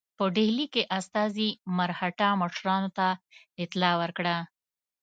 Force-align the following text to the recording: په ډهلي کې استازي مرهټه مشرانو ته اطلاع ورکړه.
په 0.17 0.23
ډهلي 0.35 0.65
کې 0.73 0.83
استازي 0.99 1.49
مرهټه 1.77 2.27
مشرانو 2.41 2.89
ته 2.97 3.07
اطلاع 3.63 3.93
ورکړه. 4.01 4.35